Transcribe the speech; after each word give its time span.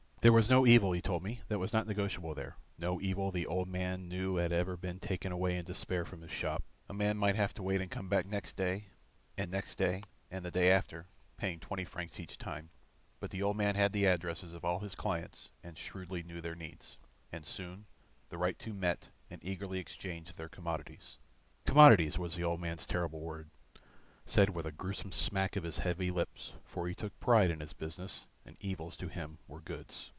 There 0.21 0.31
was 0.31 0.51
no 0.51 0.67
evil, 0.67 0.91
he 0.91 1.01
told 1.01 1.23
me, 1.23 1.41
that 1.47 1.57
was 1.57 1.73
not 1.73 1.87
negotiable 1.87 2.35
there; 2.35 2.55
no 2.77 3.01
evil 3.01 3.31
the 3.31 3.47
old 3.47 3.67
man 3.67 4.07
knew 4.07 4.35
had 4.35 4.51
ever 4.51 4.77
been 4.77 4.99
taken 4.99 5.31
away 5.31 5.57
in 5.57 5.65
despair 5.65 6.05
from 6.05 6.21
his 6.21 6.29
shop. 6.29 6.61
A 6.87 6.93
man 6.93 7.17
might 7.17 7.33
have 7.35 7.55
to 7.55 7.63
wait 7.63 7.81
and 7.81 7.89
come 7.89 8.07
back 8.07 8.25
again 8.25 8.31
next 8.33 8.55
day, 8.55 8.89
and 9.35 9.49
next 9.49 9.79
day 9.79 10.03
and 10.29 10.45
the 10.45 10.51
day 10.51 10.69
after, 10.69 11.07
paying 11.37 11.59
twenty 11.59 11.83
francs 11.85 12.19
each 12.19 12.37
time, 12.37 12.69
but 13.19 13.31
the 13.31 13.41
old 13.41 13.57
man 13.57 13.73
had 13.73 13.93
the 13.93 14.05
addresses 14.05 14.53
of 14.53 14.63
all 14.63 14.81
his 14.81 14.93
clients 14.93 15.49
and 15.63 15.75
shrewdly 15.75 16.21
knew 16.21 16.39
their 16.39 16.53
needs, 16.55 16.99
and 17.31 17.43
soon 17.43 17.87
the 18.29 18.37
right 18.37 18.59
two 18.59 18.75
met 18.75 19.09
and 19.27 19.43
eagerly 19.43 19.79
exchanged 19.79 20.37
their 20.37 20.47
commodities. 20.49 21.17
"Commodities" 21.65 22.19
was 22.19 22.35
the 22.35 22.43
old 22.43 22.61
man's 22.61 22.85
terrible 22.85 23.21
word, 23.21 23.49
said 24.27 24.51
with 24.51 24.67
a 24.67 24.71
gruesome 24.71 25.11
smack 25.11 25.55
of 25.55 25.63
his 25.63 25.77
heavy 25.79 26.11
lips, 26.11 26.53
for 26.63 26.87
he 26.87 26.93
took 26.93 27.11
a 27.13 27.25
pride 27.25 27.49
in 27.49 27.59
his 27.59 27.73
business 27.73 28.27
and 28.45 28.55
evils 28.63 28.95
to 28.95 29.07
him 29.07 29.37
were 29.47 29.61
goods. 29.61 30.09